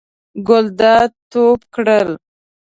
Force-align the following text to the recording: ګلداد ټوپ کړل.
ګلداد 0.47 1.11
ټوپ 1.31 1.59
کړل. 1.75 2.09